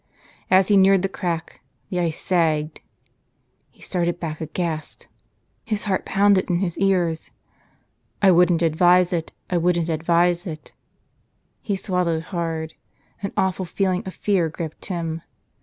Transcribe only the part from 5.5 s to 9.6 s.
His heart pounded in his ears. "I wouldn't advise it. I